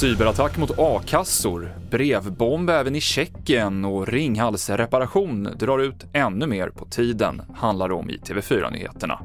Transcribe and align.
Cyberattack 0.00 0.58
mot 0.58 0.70
a-kassor, 0.78 1.72
brevbomb 1.90 2.70
även 2.70 2.96
i 2.96 3.00
Tjeckien 3.00 3.84
och 3.84 4.08
Ringhals 4.08 4.70
reparation 4.70 5.48
drar 5.58 5.78
ut 5.78 6.06
ännu 6.12 6.46
mer 6.46 6.68
på 6.68 6.84
tiden, 6.84 7.42
handlar 7.54 7.88
det 7.88 7.94
om 7.94 8.10
i 8.10 8.16
TV4-nyheterna. 8.16 9.20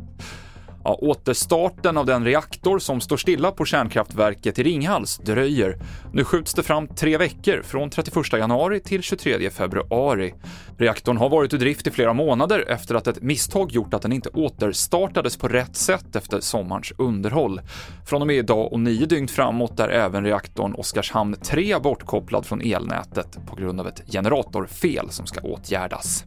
Ja, 0.87 0.99
återstarten 1.01 1.97
av 1.97 2.05
den 2.05 2.25
reaktor 2.25 2.79
som 2.79 3.01
står 3.01 3.17
stilla 3.17 3.51
på 3.51 3.65
kärnkraftverket 3.65 4.59
i 4.59 4.63
Ringhals 4.63 5.17
dröjer. 5.17 5.77
Nu 6.13 6.23
skjuts 6.23 6.53
det 6.53 6.63
fram 6.63 6.87
tre 6.87 7.17
veckor, 7.17 7.61
från 7.63 7.89
31 7.89 8.33
januari 8.33 8.79
till 8.79 9.01
23 9.01 9.49
februari. 9.49 10.33
Reaktorn 10.77 11.17
har 11.17 11.29
varit 11.29 11.53
ur 11.53 11.57
drift 11.57 11.87
i 11.87 11.91
flera 11.91 12.13
månader 12.13 12.65
efter 12.67 12.95
att 12.95 13.07
ett 13.07 13.21
misstag 13.21 13.71
gjort 13.71 13.93
att 13.93 14.01
den 14.01 14.13
inte 14.13 14.29
återstartades 14.29 15.37
på 15.37 15.47
rätt 15.47 15.75
sätt 15.75 16.15
efter 16.15 16.39
sommarens 16.39 16.93
underhåll. 16.97 17.61
Från 18.05 18.21
och 18.21 18.27
med 18.27 18.35
idag 18.35 18.73
och 18.73 18.79
nio 18.79 19.05
dygn 19.05 19.27
framåt 19.27 19.79
är 19.79 19.89
även 19.89 20.23
reaktorn 20.23 20.73
Oskarshamn 20.73 21.35
3 21.41 21.79
bortkopplad 21.79 22.45
från 22.45 22.61
elnätet 22.61 23.37
på 23.47 23.55
grund 23.55 23.79
av 23.79 23.87
ett 23.87 24.03
generatorfel 24.11 25.09
som 25.09 25.25
ska 25.25 25.41
åtgärdas. 25.41 26.25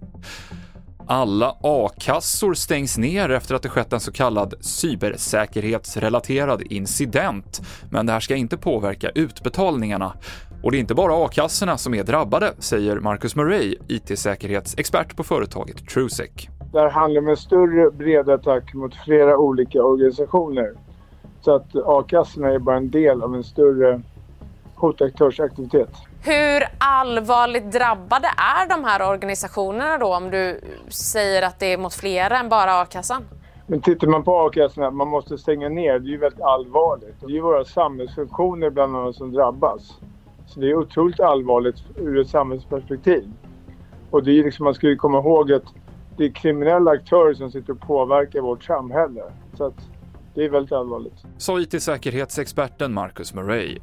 Alla 1.11 1.57
a-kassor 1.61 2.55
stängs 2.55 2.99
ner 2.99 3.31
efter 3.31 3.55
att 3.55 3.63
det 3.63 3.69
skett 3.69 3.93
en 3.93 4.01
så 4.01 4.13
kallad 4.13 4.55
cybersäkerhetsrelaterad 4.61 6.63
incident, 6.63 7.61
men 7.91 8.07
det 8.07 8.13
här 8.13 8.21
ska 8.21 8.37
inte 8.37 8.57
påverka 8.57 9.09
utbetalningarna. 9.09 10.13
Och 10.63 10.71
det 10.71 10.77
är 10.77 10.81
inte 10.81 10.95
bara 10.95 11.25
a-kassorna 11.25 11.79
som 11.79 11.95
är 11.95 12.05
drabbade, 12.05 12.53
säger 12.59 13.01
Marcus 13.01 13.37
Murray, 13.37 13.77
IT-säkerhetsexpert 13.89 15.17
på 15.17 15.25
företaget 15.25 15.89
Trusec. 15.89 16.31
Det 16.73 16.81
här 16.81 16.91
handlar 16.91 17.21
om 17.21 17.29
en 17.29 17.37
större 17.37 17.91
bred 17.91 18.29
attack 18.29 18.75
mot 18.75 18.95
flera 19.05 19.37
olika 19.37 19.83
organisationer. 19.83 20.73
Så 21.41 21.55
att 21.55 21.77
a-kassorna 21.77 22.49
är 22.49 22.59
bara 22.59 22.77
en 22.77 22.91
del 22.91 23.23
av 23.23 23.35
en 23.35 23.45
större 23.45 24.03
hotaktörsaktivitet. 24.79 25.91
Hur 26.25 26.63
allvarligt 26.79 27.73
drabbade 27.73 28.29
är 28.37 28.69
de 28.69 28.85
här 28.85 29.11
organisationerna 29.11 29.99
då 29.99 30.15
om 30.15 30.31
du 30.31 30.61
säger 30.89 31.43
att 31.43 31.59
det 31.59 31.73
är 31.73 31.79
mot 31.79 31.95
flera 31.95 32.39
än 32.39 32.49
bara 32.49 32.81
a-kassan? 32.81 33.25
Men 33.67 33.81
tittar 33.81 34.07
man 34.07 34.25
på 34.25 34.47
a-kassorna, 34.47 34.91
man 34.91 35.09
måste 35.09 35.39
stänga 35.39 35.69
ner, 35.69 35.99
det 35.99 36.09
är 36.09 36.11
ju 36.11 36.19
väldigt 36.19 36.41
allvarligt. 36.41 37.15
Det 37.21 37.27
är 37.27 37.31
ju 37.31 37.41
våra 37.41 37.65
samhällsfunktioner 37.65 38.71
bland 38.71 38.97
annat 38.97 39.15
som 39.15 39.33
drabbas. 39.33 39.99
Så 40.47 40.61
det 40.61 40.71
är 40.71 40.75
otroligt 40.75 41.21
allvarligt 41.21 41.77
ur 41.97 42.21
ett 42.21 42.29
samhällsperspektiv. 42.29 43.33
Och 44.11 44.25
det 44.25 44.31
är 44.31 44.45
liksom, 44.45 44.65
man 44.65 44.75
ska 44.75 44.87
ju 44.87 44.97
komma 44.97 45.19
ihåg 45.19 45.53
att 45.53 45.65
det 46.17 46.25
är 46.25 46.31
kriminella 46.31 46.91
aktörer 46.91 47.35
som 47.35 47.51
sitter 47.51 47.73
och 47.73 47.81
påverkar 47.81 48.41
vårt 48.41 48.65
samhälle. 48.65 49.23
Så 49.57 49.65
att 49.65 49.75
det 50.35 50.45
är 50.45 50.49
väldigt 50.49 50.73
allvarligt. 50.73 51.25
Sa 51.39 51.61
IT-säkerhetsexperten 51.61 52.95
Marcus 52.95 53.35
Murray 53.35 53.79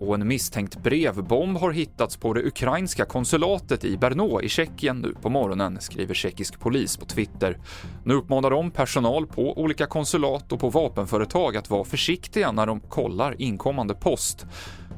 och 0.00 0.14
en 0.14 0.28
misstänkt 0.28 0.82
brevbomb 0.82 1.56
har 1.56 1.70
hittats 1.70 2.16
på 2.16 2.32
det 2.34 2.42
ukrainska 2.42 3.04
konsulatet 3.04 3.84
i 3.84 3.96
Brno 3.96 4.40
i 4.42 4.48
Tjeckien 4.48 4.98
nu 4.98 5.14
på 5.22 5.28
morgonen, 5.28 5.80
skriver 5.80 6.14
tjeckisk 6.14 6.60
polis 6.60 6.96
på 6.96 7.06
Twitter. 7.06 7.58
Nu 8.04 8.14
uppmanar 8.14 8.50
de 8.50 8.70
personal 8.70 9.26
på 9.26 9.58
olika 9.60 9.86
konsulat 9.86 10.52
och 10.52 10.60
på 10.60 10.70
vapenföretag 10.70 11.56
att 11.56 11.70
vara 11.70 11.84
försiktiga 11.84 12.52
när 12.52 12.66
de 12.66 12.80
kollar 12.80 13.40
inkommande 13.42 13.94
post. 13.94 14.46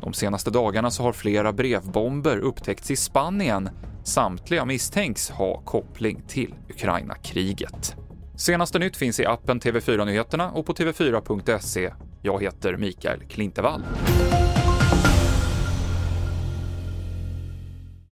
De 0.03 0.13
senaste 0.13 0.51
dagarna 0.51 0.91
så 0.91 1.03
har 1.03 1.13
flera 1.13 1.53
brevbomber 1.53 2.39
upptäckts 2.39 2.91
i 2.91 2.97
Spanien. 2.97 3.69
Samtliga 4.05 4.65
misstänks 4.65 5.31
ha 5.31 5.61
koppling 5.61 6.23
till 6.29 6.55
Ukraina-kriget. 6.69 7.97
Senaste 8.37 8.79
nytt 8.79 8.97
finns 8.97 9.21
i 9.21 9.27
appen 9.27 9.61
TV4 9.61 10.05
Nyheterna 10.05 10.51
och 10.51 10.67
på 10.67 10.73
tv4.se. 10.73 11.93
Jag 12.23 12.43
heter 12.43 12.77
Mikael 12.77 13.21
Klintevall. 13.29 13.83